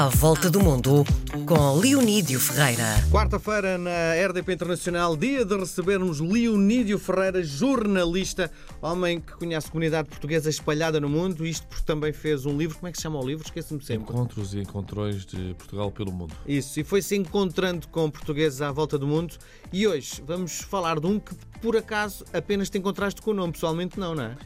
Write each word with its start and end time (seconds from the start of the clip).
À 0.00 0.08
Volta 0.08 0.48
do 0.48 0.60
Mundo, 0.60 1.04
com 1.44 1.78
Leonídio 1.78 2.40
Ferreira. 2.40 2.86
Quarta-feira, 3.10 3.76
na 3.76 4.14
RDP 4.28 4.54
Internacional, 4.54 5.14
dia 5.14 5.44
de 5.44 5.54
recebermos 5.54 6.20
Leonídio 6.20 6.98
Ferreira, 6.98 7.44
jornalista, 7.44 8.50
homem 8.80 9.20
que 9.20 9.34
conhece 9.34 9.68
a 9.68 9.70
comunidade 9.70 10.08
portuguesa 10.08 10.48
espalhada 10.48 10.98
no 10.98 11.06
mundo, 11.06 11.44
isto 11.44 11.66
porque 11.66 11.84
também 11.84 12.14
fez 12.14 12.46
um 12.46 12.56
livro. 12.56 12.78
Como 12.78 12.88
é 12.88 12.92
que 12.92 12.96
se 12.96 13.02
chama 13.02 13.20
o 13.22 13.26
livro? 13.26 13.44
Esqueço-me 13.44 13.84
sempre. 13.84 14.10
Encontros 14.10 14.54
e 14.54 14.60
encontrões 14.60 15.26
de 15.26 15.52
Portugal 15.58 15.90
pelo 15.90 16.10
mundo. 16.10 16.34
Isso, 16.48 16.80
e 16.80 16.82
foi-se 16.82 17.14
encontrando 17.14 17.86
com 17.88 18.10
portugueses 18.10 18.62
à 18.62 18.72
volta 18.72 18.96
do 18.96 19.06
mundo. 19.06 19.36
E 19.70 19.86
hoje 19.86 20.22
vamos 20.26 20.62
falar 20.62 20.98
de 20.98 21.06
um 21.08 21.20
que, 21.20 21.34
por 21.60 21.76
acaso, 21.76 22.24
apenas 22.32 22.70
te 22.70 22.78
encontraste 22.78 23.20
com 23.20 23.32
o 23.32 23.34
nome, 23.34 23.52
pessoalmente 23.52 24.00
não, 24.00 24.14
não 24.14 24.24
é? 24.24 24.36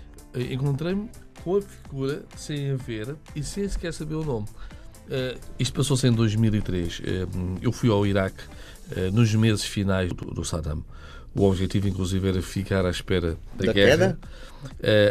Encontrei-me 0.50 1.09
com 1.45 1.59
a 1.59 1.62
figura 1.62 2.25
sem 2.36 2.73
a 2.73 2.75
ver 2.75 3.14
e 3.36 3.45
sem 3.45 3.68
sequer 3.68 3.95
saber 3.95 4.16
o 4.16 4.25
nome. 4.25 4.46
Uh, 5.07 5.39
isto 5.59 5.75
passou-se 5.75 6.07
em 6.07 6.12
2003. 6.12 6.98
Uh, 6.98 7.02
eu 7.61 7.72
fui 7.72 7.90
ao 7.90 8.07
Iraque 8.07 8.43
uh, 8.45 9.12
nos 9.12 9.35
meses 9.35 9.64
finais 9.64 10.12
do, 10.12 10.26
do, 10.26 10.45
Saddam. 10.45 10.85
O 11.35 11.45
objetivo, 11.45 11.89
inclusive, 11.89 12.29
era 12.29 12.40
ficar 12.40 12.86
à 12.86 12.90
espera 12.90 13.36
da, 13.57 13.67
da 13.67 13.72
guerra. 13.72 14.18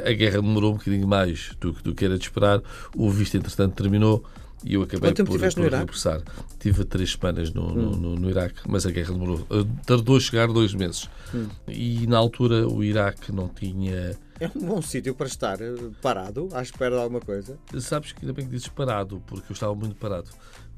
a 0.06 0.14
guerra 0.14 0.42
demorou 0.42 0.72
um 0.72 0.78
bocadinho 0.78 1.08
mais 1.08 1.52
do, 1.60 1.74
do, 1.74 1.94
que 1.94 2.06
era 2.06 2.18
de 2.18 2.24
esperar. 2.24 2.62
O 2.96 3.10
visto, 3.10 3.36
entretanto, 3.36 3.76
terminou 3.76 4.24
e 4.64 4.76
eu 4.76 4.84
acabei 4.84 5.14
por, 5.14 5.26
por 5.26 5.40
no 5.40 5.70
regressar. 5.70 6.22
Tive 6.60 6.86
três 6.86 7.12
semanas 7.12 7.52
no, 7.54 7.68
hum. 7.68 7.92
no, 7.96 8.16
no, 8.16 8.30
Iraque, 8.30 8.62
mas 8.68 8.86
a 8.86 8.92
guerra 8.92 9.14
demorou. 9.14 9.46
Tardou 9.86 10.18
a 10.18 10.20
chegar 10.20 10.48
dois 10.48 10.74
meses. 10.74 11.10
Hum. 11.34 11.48
E 11.68 12.08
na 12.08 12.18
altura 12.18 12.68
o 12.68 12.84
Iraque 12.84 13.32
não 13.32 13.48
tinha 13.48 14.18
é 14.40 14.52
um 14.56 14.66
bom 14.66 14.82
sítio 14.82 15.16
para 15.16 15.28
estar 15.28 15.62
eh, 15.62 15.74
parado, 16.02 16.50
à 16.52 16.62
espera 16.62 16.96
de 16.96 17.02
alguma 17.02 17.22
coisa. 17.22 17.58
Sabes 17.80 18.12
que 18.12 18.26
ainda 18.26 18.34
bem 18.34 18.46
que 18.46 18.52
dizes 18.52 18.68
parado, 18.68 19.24
porque 19.26 19.52
eu 19.52 19.54
estava 19.54 19.74
muito 19.74 19.96
parado. 19.96 20.30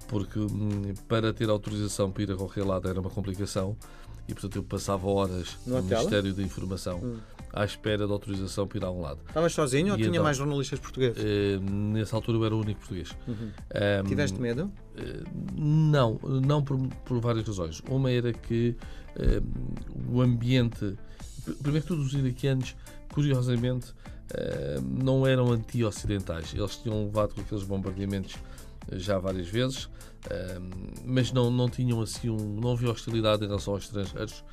Porque 0.07 0.38
hum, 0.38 0.93
para 1.07 1.34
ter 1.34 1.49
autorização 1.49 2.12
para 2.12 2.23
ir 2.23 2.31
a 2.31 2.35
qualquer 2.35 2.63
lado 2.63 2.88
era 2.88 2.99
uma 2.99 3.09
complicação 3.09 3.76
e, 4.27 4.34
portanto, 4.34 4.57
eu 4.57 4.63
passava 4.63 5.07
horas 5.07 5.57
no, 5.65 5.77
no 5.77 5.84
Ministério 5.84 6.34
da 6.34 6.43
Informação 6.43 6.99
hum. 6.99 7.18
À 7.55 7.63
espera 7.63 8.05
de 8.05 8.11
autorização 8.11 8.67
para 8.67 8.77
ir 8.79 8.84
a 8.84 8.91
um 8.91 8.99
lado. 8.99 9.21
Estavas 9.25 9.53
sozinho 9.53 9.87
e 9.87 9.91
ou 9.91 9.98
tinha 9.98 10.09
então, 10.09 10.23
mais 10.23 10.35
jornalistas 10.35 10.77
portugueses? 10.77 11.23
Uh, 11.23 11.62
nessa 11.71 12.17
altura 12.17 12.37
eu 12.37 12.45
era 12.45 12.53
o 12.53 12.59
único 12.59 12.81
português. 12.81 13.15
Uhum. 13.25 13.51
Um, 14.03 14.07
Tiveste 14.07 14.39
medo? 14.39 14.65
Uh, 14.65 15.23
não, 15.55 16.20
não 16.21 16.62
por, 16.62 16.77
por, 17.05 17.21
várias 17.21 17.47
razões. 17.47 17.81
Uma 17.89 18.12
era 18.12 18.34
que 18.34 18.75
uh, 19.15 20.13
o 20.13 20.21
ambiente. 20.21 20.97
Primeiro 21.62 21.84
que 21.84 21.87
todos 21.87 22.07
os 22.07 22.13
iraquianos 22.13 22.75
curiosamente, 23.13 23.93
não 24.84 25.25
eram 25.25 25.49
anti-ocidentais. 25.49 26.53
Eles 26.53 26.75
tinham 26.75 27.05
levado 27.05 27.34
com 27.34 27.40
aqueles 27.40 27.63
bombardeamentos 27.63 28.35
já 28.91 29.17
várias 29.19 29.47
vezes, 29.47 29.87
mas 31.05 31.31
não, 31.31 31.49
não 31.49 31.69
tinham 31.69 32.01
assim 32.01 32.29
um, 32.29 32.59
não 32.59 32.73
havia 32.73 32.90
hostilidade 32.90 33.45
em 33.45 33.47
relação 33.47 33.75
aos 33.75 33.84
estrangeiros. 33.84 34.43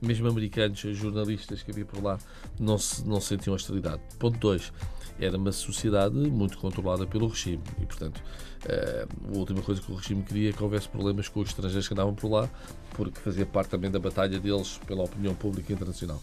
Mesmo 0.00 0.28
americanos, 0.28 0.80
jornalistas 0.80 1.62
que 1.62 1.70
havia 1.70 1.84
por 1.84 2.02
lá, 2.02 2.18
não, 2.58 2.78
se, 2.78 3.06
não 3.06 3.20
sentiam 3.20 3.54
hostilidade. 3.54 4.00
Ponto 4.18 4.38
2. 4.38 4.72
Era 5.18 5.36
uma 5.36 5.52
sociedade 5.52 6.14
muito 6.14 6.56
controlada 6.56 7.06
pelo 7.06 7.28
regime 7.28 7.62
e, 7.78 7.84
portanto, 7.84 8.22
a 8.64 9.36
última 9.36 9.62
coisa 9.62 9.80
que 9.80 9.90
o 9.92 9.94
regime 9.94 10.22
queria 10.22 10.50
é 10.50 10.52
que 10.52 10.62
houvesse 10.62 10.88
problemas 10.88 11.28
com 11.28 11.40
os 11.40 11.48
estrangeiros 11.48 11.86
que 11.86 11.94
andavam 11.94 12.14
por 12.14 12.30
lá, 12.30 12.48
porque 12.94 13.20
fazia 13.20 13.46
parte 13.46 13.70
também 13.70 13.90
da 13.90 13.98
batalha 13.98 14.38
deles 14.38 14.78
pela 14.86 15.04
opinião 15.04 15.34
pública 15.34 15.72
internacional. 15.72 16.20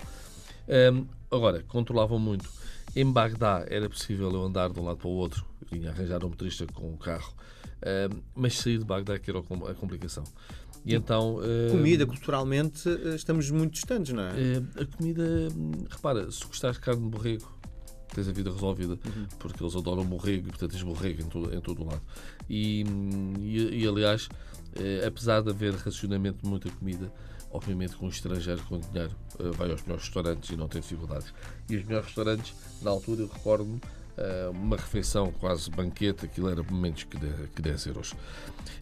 Um, 0.68 1.06
agora, 1.32 1.64
controlavam 1.68 2.20
muito. 2.20 2.50
Em 2.96 3.10
Bagdá 3.10 3.66
era 3.68 3.90
possível 3.90 4.32
eu 4.32 4.44
andar 4.44 4.70
de 4.70 4.80
um 4.80 4.84
lado 4.84 4.98
para 4.98 5.08
o 5.08 5.12
outro, 5.12 5.46
eu 5.62 5.68
tinha 5.68 5.92
arranjar 5.92 6.24
um 6.24 6.30
motorista 6.30 6.66
com 6.74 6.90
um 6.90 6.98
carro, 6.98 7.34
um, 8.12 8.22
mas 8.36 8.58
sair 8.58 8.80
de 8.80 8.86
Bagdá 8.86 9.18
que 9.18 9.30
era 9.30 9.40
a 9.40 9.74
complicação. 9.76 10.24
E 10.88 10.96
então, 10.96 11.40
comida, 11.70 12.06
culturalmente, 12.06 12.88
eh, 12.88 13.16
estamos 13.16 13.52
muito 13.52 13.74
distantes, 13.74 14.14
não 14.14 14.24
é? 14.24 14.32
A 14.82 14.86
comida, 14.86 15.24
repara, 15.90 16.32
se 16.32 16.46
gostares 16.46 16.78
de 16.78 16.84
carne 16.84 17.04
de 17.04 17.10
borrego, 17.10 17.52
tens 18.14 18.28
a 18.28 18.32
vida 18.32 18.50
resolvida, 18.50 18.94
uhum. 18.94 19.28
porque 19.38 19.62
eles 19.62 19.76
adoram 19.76 20.06
borrego 20.06 20.48
e, 20.48 20.50
portanto, 20.50 20.72
tens 20.72 20.84
borrego 20.84 21.22
em 21.22 21.26
todo, 21.26 21.54
em 21.54 21.60
todo 21.60 21.84
o 21.84 21.86
lado. 21.86 22.02
E, 22.50 22.86
e, 23.40 23.84
e 23.84 23.88
aliás, 23.88 24.30
eh, 24.76 25.06
apesar 25.06 25.42
de 25.42 25.50
haver 25.50 25.74
racionamento 25.76 26.42
de 26.42 26.50
muita 26.50 26.70
comida, 26.70 27.12
obviamente 27.52 27.98
com 27.98 28.06
um 28.06 28.10
estrangeiro 28.10 28.62
com 28.64 28.80
dinheiro 28.80 29.12
vai 29.56 29.70
aos 29.72 29.82
melhores 29.82 30.06
restaurantes 30.06 30.50
e 30.50 30.56
não 30.56 30.70
tem 30.70 30.80
dificuldades. 30.80 31.34
E 31.70 31.76
os 31.76 31.84
melhores 31.84 32.08
restaurantes, 32.08 32.54
na 32.82 32.92
altura, 32.92 33.22
eu 33.22 33.28
recordo-me, 33.28 33.82
uma 34.54 34.76
refeição 34.76 35.32
quase 35.40 35.70
banquete, 35.70 36.26
aquilo 36.26 36.50
era 36.50 36.64
menos 36.64 37.04
que, 37.04 37.18
de, 37.18 37.30
que 37.56 37.62
10 37.62 37.88
euros. 37.88 38.14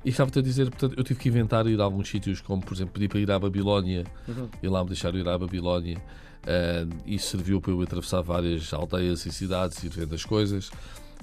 E 0.04 0.10
estava-te 0.10 0.40
a 0.40 0.42
dizer, 0.42 0.70
portanto, 0.70 0.96
eu 0.98 1.04
tive 1.04 1.20
que 1.20 1.30
inventar 1.30 1.68
ir 1.68 1.80
a 1.82 1.84
alguns 1.84 2.10
sítios, 2.10 2.42
como 2.42 2.64
por 2.64 2.74
exemplo 2.74 2.94
pedir 2.94 3.10
para 3.10 3.20
ir 3.20 3.32
à 3.32 3.40
Babilónia, 3.40 4.06
uhum. 4.28 4.50
e 4.62 4.68
lá 4.68 4.84
me 4.84 4.90
deixaram 4.90 5.18
ir 5.20 5.28
à 5.28 5.38
Babilónia, 5.38 5.98
uh, 5.98 6.96
e 7.06 7.20
serviu 7.20 7.60
para 7.60 7.72
eu 7.72 7.82
atravessar 7.82 8.22
várias 8.22 8.74
aldeias 8.74 9.26
e 9.26 9.32
cidades 9.32 9.84
ir 9.84 9.90
vendo 9.90 10.16
as 10.16 10.24
coisas. 10.24 10.72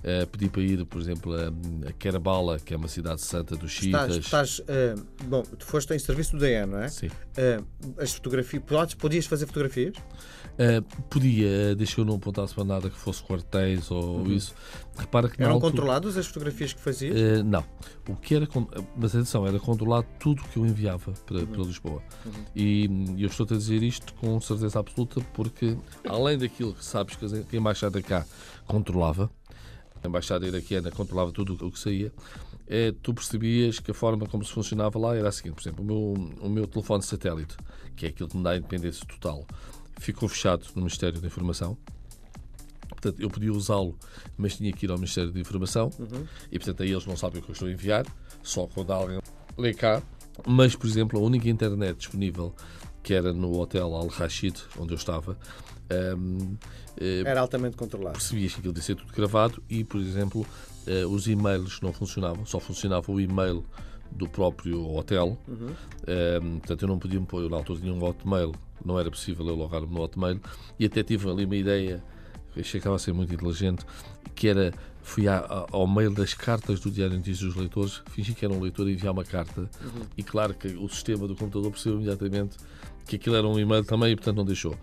Uh, 0.02 0.26
pedi 0.26 0.48
para 0.48 0.62
ir, 0.62 0.84
por 0.84 1.00
exemplo, 1.00 1.32
a, 1.32 1.46
a 1.88 1.92
que 2.58 2.74
é 2.74 2.76
uma 2.76 2.88
cidade 2.88 3.20
santa 3.20 3.54
dos 3.54 3.70
xiitas. 3.70 4.16
Estás, 4.16 4.50
estás 4.50 4.98
uh, 4.98 5.26
bom, 5.26 5.42
tu 5.42 5.64
foste 5.64 5.94
em 5.94 5.98
serviço 5.98 6.32
do 6.32 6.40
DN, 6.40 6.72
não 6.72 6.78
é? 6.80 6.88
Sim. 6.88 7.06
Uh, 7.06 7.64
as 7.98 8.12
fotografias, 8.12 8.62
podias 8.98 9.26
fazer 9.26 9.46
fotografias? 9.46 9.94
podia, 11.08 11.74
que 11.94 12.00
eu 12.00 12.04
não 12.04 12.16
apontasse 12.16 12.54
para 12.54 12.64
nada 12.64 12.90
que 12.90 12.96
fosse 12.96 13.22
quartéis 13.22 13.90
ou 13.90 14.18
uhum. 14.18 14.32
isso. 14.32 14.54
Repara 14.98 15.26
que 15.26 15.42
Eram 15.42 15.54
altura... 15.54 15.70
controladas 15.70 16.16
as 16.19 16.26
fotografias 16.26 16.74
que 16.74 16.80
fazias? 16.80 17.42
não. 17.42 17.64
O 18.06 18.14
que 18.14 18.34
era, 18.34 18.46
mas 18.94 19.14
atenção, 19.14 19.46
era 19.46 19.58
controlado 19.58 20.06
tudo 20.20 20.42
que 20.42 20.58
eu 20.58 20.66
enviava 20.66 21.12
para, 21.24 21.38
uhum. 21.38 21.46
para 21.46 21.62
Lisboa. 21.62 22.02
Uhum. 22.26 22.32
E, 22.54 22.84
e 23.16 23.22
eu 23.22 23.28
estou 23.28 23.46
a 23.50 23.56
dizer 23.56 23.82
isto 23.82 24.12
com 24.14 24.38
certeza 24.42 24.78
absoluta 24.78 25.22
porque, 25.32 25.74
além 26.06 26.36
daquilo 26.36 26.74
que 26.74 26.84
sabes 26.84 27.16
que 27.16 27.24
a 27.24 27.56
embaixada 27.56 28.02
cá 28.02 28.26
controlava, 28.66 29.30
a 30.02 30.08
embaixada 30.08 30.46
iraquiana 30.46 30.90
controlava 30.90 31.32
tudo 31.32 31.54
o 31.66 31.70
que 31.70 31.78
saía, 31.78 32.12
é, 32.66 32.92
tu 33.02 33.12
percebias 33.12 33.78
que 33.78 33.90
a 33.90 33.94
forma 33.94 34.26
como 34.26 34.44
se 34.44 34.52
funcionava 34.52 34.98
lá 34.98 35.16
era 35.16 35.28
a 35.28 35.32
seguinte: 35.32 35.54
por 35.54 35.62
exemplo, 35.62 35.84
o 35.84 35.86
meu, 35.86 36.36
o 36.40 36.48
meu 36.48 36.66
telefone 36.66 37.02
satélite, 37.02 37.56
que 37.96 38.06
é 38.06 38.08
aquilo 38.08 38.28
que 38.28 38.36
me 38.36 38.42
dá 38.42 38.50
a 38.50 38.56
independência 38.56 39.06
total, 39.06 39.46
ficou 39.98 40.28
fechado 40.28 40.66
no 40.74 40.82
Ministério 40.82 41.20
da 41.20 41.26
Informação. 41.26 41.76
Portanto, 42.88 43.20
eu 43.20 43.28
podia 43.28 43.52
usá-lo, 43.52 43.98
mas 44.36 44.56
tinha 44.56 44.72
que 44.72 44.86
ir 44.86 44.90
ao 44.90 44.96
Ministério 44.96 45.32
da 45.32 45.40
Informação 45.40 45.90
uhum. 45.98 46.24
e, 46.52 46.58
portanto, 46.58 46.82
aí 46.82 46.92
eles 46.92 47.04
não 47.04 47.16
sabem 47.16 47.40
o 47.40 47.44
que 47.44 47.50
eu 47.50 47.52
estou 47.52 47.66
a 47.66 47.72
enviar, 47.72 48.06
só 48.42 48.66
quando 48.66 48.92
alguém 48.92 49.19
lê 49.58 49.74
cá. 49.74 50.00
Mas, 50.46 50.76
por 50.76 50.86
exemplo, 50.86 51.19
a 51.19 51.22
única 51.22 51.48
internet 51.48 51.96
disponível, 51.98 52.54
que 53.02 53.14
era 53.14 53.32
no 53.32 53.58
Hotel 53.58 53.94
Al 53.94 54.06
Rashid, 54.08 54.56
onde 54.78 54.92
eu 54.92 54.96
estava, 54.96 55.36
um, 56.16 56.56
eh, 57.00 57.22
era 57.24 57.40
altamente 57.40 57.76
controlado. 57.76 58.18
Percebias 58.18 58.52
que 58.52 58.60
aquilo 58.60 58.72
devia 58.72 58.86
ser 58.86 58.94
tudo 58.94 59.12
gravado 59.12 59.62
e, 59.68 59.84
por 59.84 60.00
exemplo, 60.00 60.46
uh, 60.86 61.08
os 61.08 61.26
e-mails 61.26 61.80
não 61.80 61.92
funcionavam, 61.92 62.44
só 62.46 62.60
funcionava 62.60 63.10
o 63.10 63.20
e-mail 63.20 63.64
do 64.10 64.28
próprio 64.28 64.94
hotel. 64.94 65.38
Uhum. 65.48 65.74
Um, 66.42 66.58
portanto, 66.58 66.82
eu 66.82 66.88
não 66.88 66.98
podia 66.98 67.18
me 67.18 67.26
pôr, 67.26 67.42
eu 67.42 67.48
na 67.48 67.56
altura 67.56 67.80
tinha 67.80 67.92
um 67.92 68.02
hotmail, 68.02 68.52
não 68.84 68.98
era 68.98 69.10
possível 69.10 69.46
eu 69.46 69.54
logar-me 69.54 69.92
no 69.92 70.00
hotmail 70.00 70.40
e 70.78 70.84
até 70.84 71.02
tive 71.02 71.28
ali 71.30 71.44
uma 71.44 71.56
ideia, 71.56 72.02
achei 72.56 72.72
que 72.72 72.78
estava 72.78 72.96
a 72.96 72.98
ser 72.98 73.12
muito 73.12 73.32
inteligente, 73.32 73.84
que 74.34 74.48
era 74.48 74.72
fui 75.02 75.24
ao 75.28 75.86
mail 75.86 76.12
das 76.12 76.32
cartas 76.32 76.80
do 76.80 76.90
Diário 76.90 77.16
Notícias 77.16 77.40
dos 77.40 77.56
Leitores, 77.56 78.02
fingi 78.10 78.34
que 78.34 78.44
era 78.44 78.54
um 78.54 78.60
leitor 78.60 78.88
e 78.88 78.92
enviar 78.92 79.12
uma 79.12 79.24
carta. 79.24 79.62
Uhum. 79.62 80.02
E 80.16 80.22
claro 80.22 80.54
que 80.54 80.68
o 80.68 80.88
sistema 80.88 81.26
do 81.26 81.34
computador 81.34 81.70
percebeu 81.72 81.98
imediatamente 81.98 82.56
que 83.04 83.16
aquilo 83.16 83.34
era 83.34 83.46
um 83.46 83.58
e-mail 83.58 83.84
também 83.84 84.12
e, 84.12 84.16
portanto, 84.16 84.36
não 84.36 84.44
deixou. 84.44 84.76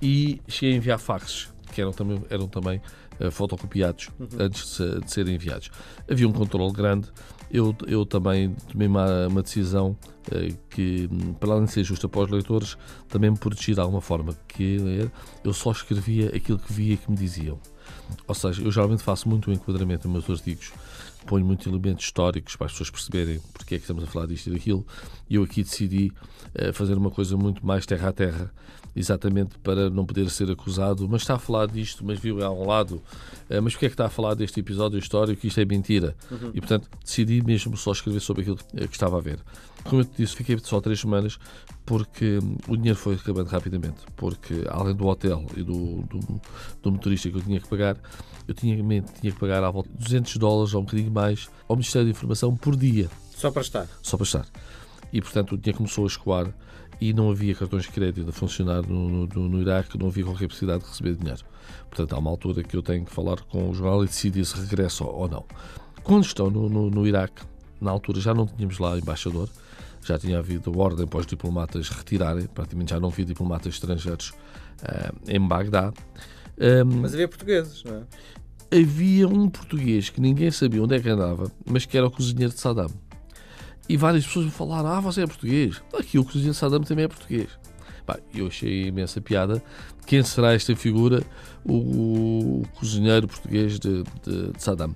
E 0.00 0.40
cheguei 0.48 0.74
a 0.74 0.76
enviar 0.78 0.98
faxes, 0.98 1.52
que 1.72 1.80
eram 1.80 1.92
também, 1.92 2.22
eram 2.30 2.48
também 2.48 2.80
uh, 3.20 3.30
fotocopiados 3.30 4.10
uhum. 4.18 4.28
antes 4.38 4.76
de, 4.76 5.00
de, 5.00 5.10
serem 5.10 5.34
enviados. 5.34 5.70
Havia 6.10 6.28
um 6.28 6.32
controle 6.32 6.72
grande. 6.72 7.08
Eu, 7.50 7.74
eu 7.86 8.06
também 8.06 8.54
tomei 8.70 8.86
uma, 8.86 9.26
uma 9.26 9.42
decisão 9.42 9.96
uh, 10.28 10.58
que, 10.68 11.08
para 11.38 11.52
além 11.52 11.64
de 11.64 11.72
ser 11.72 11.84
justa 11.84 12.08
para 12.08 12.22
os 12.22 12.30
leitores, 12.30 12.76
também 13.08 13.30
me 13.30 13.38
protegi 13.38 13.74
de 13.74 13.80
alguma 13.80 14.00
forma, 14.00 14.36
que 14.46 15.08
eu 15.42 15.52
só 15.52 15.72
escrevia 15.72 16.28
aquilo 16.34 16.58
que 16.58 16.72
via 16.72 16.96
que 16.96 17.10
me 17.10 17.16
diziam. 17.16 17.58
Ou 18.26 18.34
seja, 18.34 18.62
eu 18.62 18.70
geralmente 18.70 19.02
faço 19.02 19.28
muito 19.28 19.50
o 19.50 19.52
enquadramento 19.52 20.08
nos 20.08 20.26
meus 20.26 20.40
artigos, 20.40 20.72
ponho 21.26 21.44
muitos 21.44 21.66
elementos 21.66 22.04
históricos 22.04 22.56
para 22.56 22.66
as 22.66 22.72
pessoas 22.72 22.90
perceberem 22.90 23.40
porque 23.52 23.74
é 23.74 23.78
que 23.78 23.84
estamos 23.84 24.02
a 24.02 24.06
falar 24.06 24.26
disto 24.26 24.48
e 24.48 24.52
daquilo, 24.52 24.86
e 25.28 25.36
eu 25.36 25.42
aqui 25.42 25.62
decidi 25.62 26.12
uh, 26.54 26.72
fazer 26.72 26.94
uma 26.94 27.10
coisa 27.10 27.36
muito 27.36 27.64
mais 27.64 27.86
terra 27.86 28.08
a 28.08 28.12
terra, 28.12 28.52
exatamente 28.96 29.58
para 29.58 29.88
não 29.90 30.04
poder 30.04 30.28
ser 30.30 30.50
acusado, 30.50 31.08
mas 31.08 31.22
está 31.22 31.34
a 31.34 31.38
falar 31.38 31.66
disto, 31.66 32.04
mas 32.04 32.18
viu 32.18 32.44
a 32.44 32.50
um 32.50 32.66
lado, 32.66 32.94
uh, 33.50 33.62
mas 33.62 33.74
porque 33.74 33.86
é 33.86 33.88
que 33.88 33.94
está 33.94 34.06
a 34.06 34.10
falar 34.10 34.34
deste 34.34 34.58
episódio 34.60 34.98
histórico, 34.98 35.46
isto 35.46 35.60
é 35.60 35.64
mentira. 35.64 36.16
Uhum. 36.30 36.50
E 36.54 36.60
portanto 36.60 36.88
decidi 37.04 37.42
mesmo 37.42 37.76
só 37.76 37.92
escrever 37.92 38.20
sobre 38.20 38.42
aquilo 38.42 38.56
que 38.56 38.94
estava 38.94 39.18
a 39.18 39.20
ver. 39.20 39.38
Como 39.84 40.02
eu 40.02 40.04
te 40.04 40.22
disse, 40.22 40.36
fiquei 40.36 40.58
só 40.62 40.80
três 40.80 41.00
semanas 41.00 41.38
porque 41.86 42.38
o 42.68 42.76
dinheiro 42.76 42.98
foi 42.98 43.14
acabando 43.14 43.48
rapidamente. 43.48 44.00
Porque 44.16 44.64
além 44.68 44.94
do 44.94 45.06
hotel 45.06 45.44
e 45.56 45.62
do, 45.62 46.02
do, 46.02 46.40
do 46.82 46.92
motorista 46.92 47.30
que 47.30 47.36
eu 47.36 47.42
tinha 47.42 47.60
que 47.60 47.68
pagar, 47.68 47.79
eu 48.46 48.54
tinha, 48.54 48.76
tinha 48.76 49.32
que 49.32 49.38
pagar 49.38 49.62
à 49.62 49.70
volta 49.70 49.88
de 49.90 50.04
200 50.04 50.36
dólares 50.36 50.74
ou 50.74 50.80
um 50.80 50.84
bocadinho 50.84 51.10
mais 51.10 51.48
ao 51.68 51.76
Ministério 51.76 52.06
da 52.06 52.10
Informação 52.10 52.56
por 52.56 52.76
dia. 52.76 53.08
Só 53.36 53.50
para 53.50 53.62
estar? 53.62 53.86
Só 54.02 54.16
para 54.16 54.24
estar. 54.24 54.46
E 55.12 55.20
portanto 55.20 55.52
o 55.52 55.58
dinheiro 55.58 55.78
começou 55.78 56.04
a 56.04 56.06
escoar 56.06 56.52
e 57.00 57.12
não 57.12 57.30
havia 57.30 57.54
cartões 57.54 57.84
de 57.84 57.90
crédito 57.90 58.28
a 58.28 58.32
funcionar 58.32 58.82
no, 58.82 59.26
no, 59.26 59.48
no 59.48 59.60
Iraque, 59.60 59.98
não 59.98 60.08
havia 60.08 60.24
qualquer 60.24 60.48
possibilidade 60.48 60.84
de 60.84 60.90
receber 60.90 61.14
dinheiro. 61.14 61.42
Portanto, 61.88 62.12
há 62.14 62.18
uma 62.18 62.30
altura 62.30 62.62
que 62.62 62.76
eu 62.76 62.82
tenho 62.82 63.04
que 63.04 63.12
falar 63.12 63.40
com 63.42 63.70
o 63.70 63.74
jornal 63.74 64.04
e 64.04 64.06
decidir 64.06 64.44
se 64.44 64.54
regresso 64.60 65.04
ou 65.04 65.26
não. 65.28 65.44
Quando 66.02 66.24
estou 66.24 66.50
no, 66.50 66.68
no, 66.68 66.90
no 66.90 67.06
Iraque, 67.06 67.42
na 67.80 67.90
altura 67.90 68.20
já 68.20 68.34
não 68.34 68.46
tínhamos 68.46 68.78
lá 68.78 68.98
embaixador, 68.98 69.48
já 70.04 70.18
tinha 70.18 70.38
havido 70.38 70.78
ordem 70.78 71.06
para 71.06 71.20
os 71.20 71.26
diplomatas 71.26 71.88
retirarem, 71.88 72.46
praticamente 72.46 72.90
já 72.90 73.00
não 73.00 73.08
havia 73.08 73.24
diplomatas 73.24 73.74
estrangeiros 73.74 74.30
uh, 74.82 75.14
em 75.28 75.40
Bagdá. 75.40 75.92
Um, 76.60 77.00
mas 77.00 77.14
havia 77.14 77.26
portugueses, 77.26 77.82
não 77.84 77.96
é? 77.96 78.78
Havia 78.78 79.26
um 79.26 79.48
português 79.48 80.10
que 80.10 80.20
ninguém 80.20 80.50
sabia 80.50 80.82
onde 80.82 80.94
é 80.94 81.00
que 81.00 81.08
andava, 81.08 81.50
mas 81.64 81.86
que 81.86 81.96
era 81.96 82.06
o 82.06 82.10
cozinheiro 82.10 82.52
de 82.52 82.60
Saddam. 82.60 82.90
E 83.88 83.96
várias 83.96 84.26
pessoas 84.26 84.44
me 84.44 84.52
falaram: 84.52 84.88
Ah, 84.88 85.00
você 85.00 85.22
é 85.22 85.26
português. 85.26 85.82
Aqui 85.92 86.18
o 86.18 86.24
cozinheiro 86.24 86.52
de 86.52 86.58
Saddam 86.58 86.82
também 86.82 87.06
é 87.06 87.08
português. 87.08 87.48
eu 88.34 88.46
achei 88.46 88.86
imensa 88.86 89.20
piada. 89.20 89.62
Quem 90.06 90.22
será 90.22 90.52
esta 90.52 90.76
figura? 90.76 91.22
O, 91.64 92.60
o 92.60 92.68
cozinheiro 92.74 93.26
português 93.26 93.78
de, 93.78 94.04
de, 94.22 94.52
de 94.52 94.62
Saddam 94.62 94.94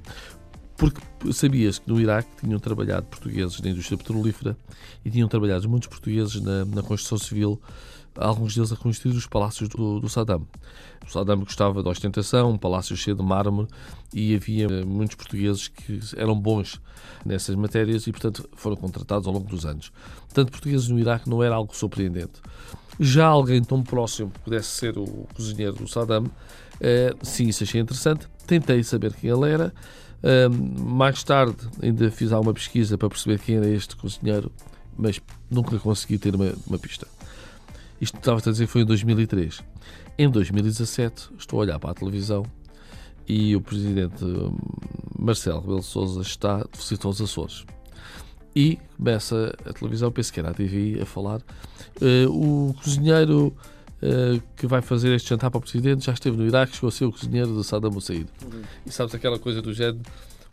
porque 0.76 1.00
sabia-se 1.32 1.81
que 1.81 1.88
no 1.88 2.00
Iraque 2.00 2.28
tinham 2.40 2.58
trabalhado 2.58 3.06
portugueses 3.06 3.61
na 3.61 3.70
indústria 3.70 3.96
petrolífera 3.96 4.56
e 5.05 5.11
tinham 5.11 5.28
trabalhado 5.28 5.69
muitos 5.69 5.88
portugueses 5.88 6.40
na, 6.40 6.64
na 6.64 6.82
construção 6.82 7.19
civil, 7.19 7.61
alguns 8.16 8.55
deles 8.55 8.72
a 8.72 8.76
construir 8.76 9.16
os 9.16 9.26
palácios 9.26 9.69
do, 9.69 10.00
do, 10.00 10.08
Saddam. 10.08 10.46
O 11.06 11.11
Saddam 11.11 11.40
gostava 11.40 11.82
de 11.82 11.88
ostentação, 11.88 12.52
um 12.52 12.58
palácio 12.58 12.96
cheio 12.96 13.16
de 13.16 13.22
mármore 13.22 13.69
e 14.12 14.34
havia 14.34 14.69
muitos 14.84 15.16
portugueses 15.16 15.69
que 15.69 16.00
eram 16.16 16.38
bons 16.38 16.81
nessas 17.25 17.55
matérias 17.56 18.06
e, 18.06 18.12
portanto, 18.12 18.49
foram 18.55 18.76
contratados 18.76 19.26
ao 19.26 19.32
longo 19.32 19.49
dos 19.49 19.66
anos. 19.66 19.93
Portanto, 20.20 20.50
portugueses 20.50 20.88
no 20.88 20.99
Iraque 20.99 21.28
não 21.28 21.43
era 21.43 21.55
algo 21.55 21.75
surpreendente. 21.75 22.40
Já 22.99 23.26
alguém 23.26 23.62
tão 23.62 23.82
próximo 23.82 24.31
que 24.31 24.38
pudesse 24.40 24.69
ser 24.69 24.96
o 24.99 25.26
cozinheiro 25.34 25.75
do 25.75 25.88
Saddam, 25.88 26.31
eh, 26.81 27.14
sim, 27.22 27.49
isso 27.49 27.64
achei 27.64 27.81
interessante. 27.81 28.28
Tentei 28.46 28.82
saber 28.84 29.12
quem 29.14 29.31
ele 29.31 29.50
era 29.50 29.72
mais 30.49 31.22
tarde 31.22 31.56
ainda 31.82 32.11
fiz 32.11 32.32
alguma 32.32 32.55
pesquisa 32.55 32.96
para 32.96 33.08
perceber 33.08 33.38
quem 33.38 33.56
era 33.56 33.69
este 33.69 33.94
cozinheiro, 33.94 34.50
mas 34.96 35.20
nunca 35.50 35.78
consegui 35.78 36.19
ter 36.19 36.34
uma, 36.34 36.52
uma 36.66 36.78
pista. 36.78 37.06
Isto 38.04 38.18
estava 38.18 38.38
a 38.38 38.52
dizer 38.52 38.66
foi 38.66 38.82
em 38.82 38.84
2003. 38.84 39.64
Em 40.18 40.30
2017 40.30 41.30
estou 41.38 41.58
a 41.58 41.62
olhar 41.62 41.78
para 41.78 41.92
a 41.92 41.94
televisão 41.94 42.44
e 43.26 43.56
o 43.56 43.62
presidente 43.62 44.22
hum, 44.22 44.54
Marcelo 45.18 45.60
Rebelo 45.60 45.80
de 45.80 45.86
Sousa 45.86 46.20
está 46.20 46.58
de 46.58 46.78
visita 46.78 47.08
aos 47.08 47.18
Açores. 47.18 47.64
E 48.54 48.78
começa 48.98 49.56
a 49.64 49.72
televisão, 49.72 50.12
penso 50.12 50.30
que 50.30 50.38
era 50.38 50.50
a 50.50 50.52
TV, 50.52 51.00
a 51.00 51.06
falar. 51.06 51.40
Uh, 51.98 52.28
o 52.28 52.74
cozinheiro 52.74 53.56
uh, 54.02 54.42
que 54.54 54.66
vai 54.66 54.82
fazer 54.82 55.14
este 55.14 55.30
jantar 55.30 55.50
para 55.50 55.56
o 55.56 55.62
presidente 55.62 56.04
já 56.04 56.12
esteve 56.12 56.36
no 56.36 56.46
Iraque, 56.46 56.74
chegou 56.74 56.88
a 56.88 56.92
ser 56.92 57.06
o 57.06 57.10
cozinheiro 57.10 57.56
de 57.56 57.64
Saddam 57.64 57.90
Hussein. 57.90 58.26
Uhum. 58.42 58.62
E 58.84 58.92
sabes 58.92 59.14
aquela 59.14 59.38
coisa 59.38 59.62
do 59.62 59.72
género? 59.72 60.02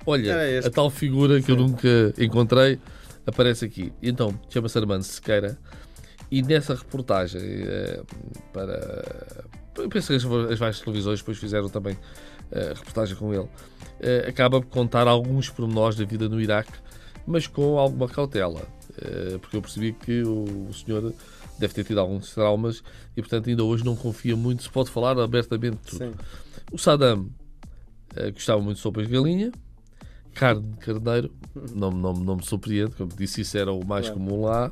Olha, 0.06 0.66
a 0.66 0.70
tal 0.70 0.90
figura 0.90 1.42
que 1.42 1.48
Sim. 1.48 1.52
eu 1.52 1.58
nunca 1.58 2.14
encontrei 2.18 2.80
aparece 3.28 3.66
aqui. 3.66 3.92
Então, 4.02 4.34
chama-se 4.50 4.78
Armando 4.78 5.04
Sequeira. 5.04 5.60
E 6.32 6.42
nessa 6.42 6.74
reportagem 6.74 7.42
uh, 7.42 8.06
para. 8.54 9.44
Eu 9.78 9.90
penso 9.90 10.08
que 10.08 10.14
as, 10.14 10.24
as 10.24 10.60
várias 10.60 10.80
televisões 10.80 11.20
depois 11.20 11.38
fizeram 11.38 11.68
também 11.68 11.94
uh, 11.94 12.74
reportagem 12.74 13.18
com 13.18 13.34
ele. 13.34 13.44
Uh, 13.44 14.30
acaba 14.30 14.62
por 14.62 14.70
contar 14.70 15.10
alguns 15.10 15.50
pormenores 15.50 15.98
da 15.98 16.06
vida 16.06 16.30
no 16.30 16.40
Iraque, 16.40 16.72
mas 17.28 17.48
com 17.48 17.78
alguma 17.78 18.08
cautela. 18.08 18.62
porque 19.42 19.58
eu 19.58 19.62
percebi 19.62 19.92
que 19.92 20.24
o, 20.24 20.72
senhor 20.74 21.14
deve 21.60 21.74
ter 21.74 21.84
tido 21.84 22.00
alguns 22.00 22.34
traumas 22.34 22.82
e, 23.16 23.22
portanto, 23.22 23.50
ainda 23.50 23.64
hoje 23.64 23.84
não 23.84 23.96
confia 23.96 24.36
muito, 24.36 24.64
se 24.64 24.70
pode 24.70 24.90
falar 24.90 25.20
abertamente 25.20 25.78
de 25.78 25.92
tudo. 25.92 26.06
Sim. 26.06 26.14
O 26.72 26.78
Saddam 26.78 27.30
gostava 28.34 28.62
muito 28.62 28.78
de 28.78 28.82
sopas 28.82 29.06
de 29.06 29.14
galinha, 29.14 29.52
carne 30.34 30.62
de 30.62 30.78
carneiro, 30.78 31.32
não, 31.76 31.92
não, 31.92 32.14
não 32.14 32.36
me 32.38 32.46
surpreende, 32.46 32.96
como 32.96 33.12
disse, 33.16 33.42
isso 33.42 33.58
era 33.58 33.72
o 33.72 33.86
mais 33.86 34.08
claro. 34.08 34.20
comum 34.20 34.42
lá, 34.46 34.72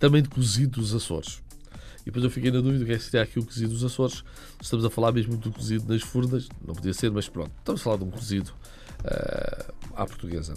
também 0.00 0.22
de 0.22 0.28
cozido 0.28 0.80
dos 0.80 0.94
Açores. 0.94 1.42
E 2.00 2.06
depois 2.06 2.24
eu 2.24 2.30
fiquei 2.30 2.50
na 2.50 2.60
dúvida 2.60 2.82
o 2.82 2.86
que 2.86 2.94
é 2.94 2.96
que 2.96 3.04
seria 3.04 3.22
aqui 3.22 3.38
o 3.38 3.44
cozido 3.44 3.72
dos 3.72 3.84
Açores. 3.84 4.24
Estamos 4.60 4.84
a 4.84 4.90
falar 4.90 5.12
mesmo 5.12 5.36
do 5.36 5.52
cozido 5.52 5.92
nas 5.92 6.02
furnas, 6.02 6.48
não 6.66 6.74
podia 6.74 6.94
ser, 6.94 7.10
mas 7.12 7.28
pronto, 7.28 7.52
estamos 7.58 7.80
a 7.82 7.84
falar 7.84 7.98
de 7.98 8.04
um 8.04 8.10
cozido 8.10 8.50
uh, 9.04 9.72
à 9.94 10.06
portuguesa. 10.06 10.54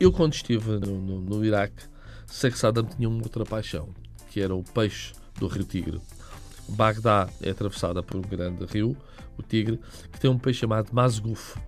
Eu, 0.00 0.10
quando 0.10 0.32
estive 0.32 0.80
no, 0.80 1.00
no, 1.00 1.20
no 1.20 1.44
Iraque, 1.44 1.84
sei 2.26 2.50
que 2.50 2.58
Saddam 2.58 2.84
tinha 2.84 3.08
uma 3.08 3.22
outra 3.22 3.44
paixão, 3.44 3.90
que 4.30 4.40
era 4.40 4.54
o 4.54 4.64
peixe 4.64 5.12
do 5.38 5.46
rio 5.46 5.64
Tigre. 5.64 6.00
Bagdá 6.70 7.28
é 7.42 7.50
atravessada 7.50 8.02
por 8.02 8.16
um 8.16 8.22
grande 8.22 8.64
rio, 8.64 8.96
o 9.36 9.42
Tigre, 9.42 9.78
que 10.10 10.18
tem 10.18 10.30
um 10.30 10.38
peixe 10.38 10.60
chamado 10.60 10.88
Mazguf. 10.92 11.58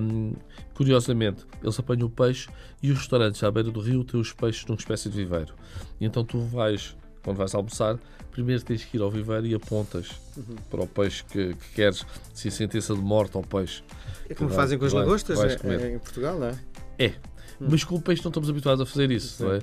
Um, 0.00 0.34
curiosamente, 0.74 1.46
eles 1.62 1.78
apanham 1.78 2.06
o 2.06 2.10
peixe 2.10 2.48
e 2.82 2.90
os 2.90 2.98
restaurantes 2.98 3.42
à 3.42 3.50
beira 3.50 3.70
do 3.70 3.80
rio 3.80 4.04
têm 4.04 4.20
os 4.20 4.32
peixes 4.32 4.64
numa 4.66 4.78
espécie 4.78 5.08
de 5.08 5.16
viveiro. 5.16 5.54
E 6.00 6.04
então 6.04 6.24
tu 6.24 6.38
vais, 6.40 6.96
quando 7.22 7.36
vais 7.36 7.54
almoçar, 7.54 7.98
primeiro 8.30 8.62
tens 8.62 8.84
que 8.84 8.96
ir 8.96 9.00
ao 9.00 9.10
viveiro 9.10 9.46
e 9.46 9.54
apontas 9.54 10.10
uhum. 10.36 10.56
para 10.70 10.82
o 10.82 10.86
peixe 10.86 11.24
que, 11.24 11.54
que, 11.54 11.74
queres, 11.74 12.04
se 12.32 12.48
a 12.48 12.50
sentença 12.50 12.94
de 12.94 13.00
morte 13.00 13.36
ao 13.36 13.42
peixe. 13.42 13.82
É 14.28 14.34
como 14.34 14.50
fazem 14.50 14.78
com 14.78 14.84
as 14.84 14.92
lagostas 14.92 15.38
é, 15.38 15.56
é, 15.64 15.94
em 15.94 15.98
Portugal, 15.98 16.38
não 16.38 16.46
é? 16.46 16.58
É, 16.98 17.14
mas 17.60 17.84
com 17.84 17.96
o 17.96 18.00
peixe 18.00 18.22
não 18.24 18.30
estamos 18.30 18.48
habituados 18.48 18.80
a 18.80 18.86
fazer 18.86 19.10
isso, 19.10 19.44
não 19.44 19.52
é? 19.52 19.60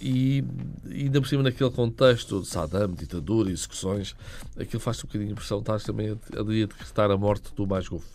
E 0.00 0.42
ainda 0.90 1.20
por 1.20 1.28
cima 1.28 1.42
naquele 1.42 1.70
contexto 1.70 2.40
de 2.40 2.46
Saddam, 2.46 2.92
ditadura, 2.92 3.50
execuções, 3.50 4.16
aquilo 4.58 4.80
faz-te 4.80 5.04
um 5.04 5.06
bocadinho 5.08 5.28
de 5.28 5.32
impressão, 5.32 5.58
estás 5.58 5.84
também 5.84 6.10
a, 6.10 6.40
a 6.40 6.42
decretar 6.42 7.10
a 7.10 7.16
morte 7.16 7.54
do 7.54 7.66
Masguf. 7.66 8.06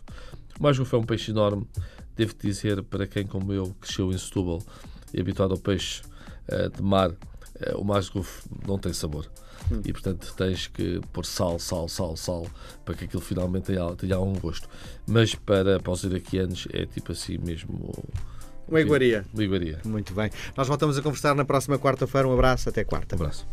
O 0.59 0.63
Masguf 0.63 0.93
é 0.93 0.97
um 0.97 1.03
peixe 1.03 1.31
enorme, 1.31 1.67
devo 2.15 2.33
dizer, 2.41 2.83
para 2.83 3.05
quem 3.05 3.25
como 3.25 3.53
eu 3.53 3.75
cresceu 3.79 4.11
em 4.11 4.17
Setúbal 4.17 4.61
e 5.13 5.19
habituado 5.19 5.53
ao 5.53 5.59
peixe 5.59 6.01
uh, 6.49 6.69
de 6.69 6.81
mar, 6.81 7.11
uh, 7.11 7.77
o 7.77 7.83
Masguf 7.83 8.43
não 8.67 8.77
tem 8.77 8.93
sabor. 8.93 9.29
Hum. 9.71 9.81
E 9.85 9.91
portanto 9.91 10.33
tens 10.37 10.67
que 10.67 11.01
pôr 11.11 11.25
sal, 11.25 11.59
sal, 11.59 11.89
sal, 11.89 12.15
sal 12.15 12.47
para 12.85 12.95
que 12.95 13.05
aquilo 13.05 13.21
finalmente 13.21 13.65
tenha, 13.65 13.95
tenha 13.95 14.15
algum 14.15 14.33
gosto. 14.39 14.69
Mas 15.05 15.35
para, 15.35 15.79
para 15.79 15.91
os 15.91 16.03
iraquianos 16.03 16.67
é 16.71 16.85
tipo 16.85 17.11
assim 17.11 17.37
mesmo 17.37 17.93
uma 18.67 18.81
iguaria. 18.81 19.25
Uma 19.33 19.43
iguaria. 19.43 19.79
Muito 19.85 20.13
bem. 20.13 20.29
Nós 20.55 20.67
voltamos 20.67 20.97
a 20.97 21.01
conversar 21.01 21.33
na 21.33 21.45
próxima 21.45 21.79
quarta-feira. 21.79 22.27
Um 22.27 22.33
abraço, 22.33 22.67
até 22.67 22.83
quarta. 22.83 23.15
Um 23.15 23.19
abraço. 23.19 23.47